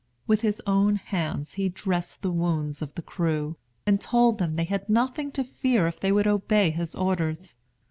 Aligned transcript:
With 0.25 0.41
his 0.41 0.59
own 0.65 0.95
hands 0.95 1.53
he 1.53 1.69
dressed 1.69 2.23
the 2.23 2.31
wounds 2.31 2.81
of 2.81 2.91
the 2.95 3.03
crew, 3.03 3.55
and 3.85 4.01
told 4.01 4.39
them 4.39 4.55
they 4.55 4.63
had 4.63 4.89
nothing 4.89 5.31
to 5.33 5.43
fear 5.43 5.85
if 5.85 5.99
they 5.99 6.11
would 6.11 6.25
obey 6.25 6.71
his 6.71 6.95
orders. 6.95 7.55